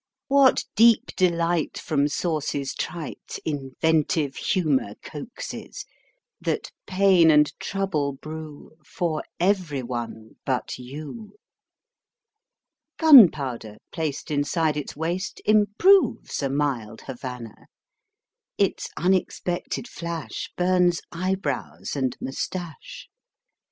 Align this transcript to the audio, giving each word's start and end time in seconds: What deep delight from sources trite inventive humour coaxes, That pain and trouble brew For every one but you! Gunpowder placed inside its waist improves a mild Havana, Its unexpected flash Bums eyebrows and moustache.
What 0.29 0.63
deep 0.75 1.11
delight 1.15 1.77
from 1.77 2.07
sources 2.07 2.73
trite 2.73 3.37
inventive 3.45 4.35
humour 4.35 4.95
coaxes, 5.03 5.85
That 6.41 6.71
pain 6.87 7.29
and 7.29 7.53
trouble 7.59 8.13
brew 8.13 8.71
For 8.83 9.23
every 9.39 9.83
one 9.83 10.37
but 10.43 10.79
you! 10.79 11.35
Gunpowder 12.97 13.77
placed 13.91 14.31
inside 14.31 14.75
its 14.75 14.95
waist 14.95 15.39
improves 15.45 16.41
a 16.41 16.49
mild 16.49 17.01
Havana, 17.01 17.67
Its 18.57 18.89
unexpected 18.97 19.87
flash 19.87 20.51
Bums 20.57 21.01
eyebrows 21.11 21.95
and 21.95 22.17
moustache. 22.19 23.07